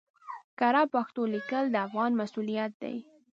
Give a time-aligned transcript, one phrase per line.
[0.59, 2.95] کره پښتو ليکل د افغان مسؤليت دی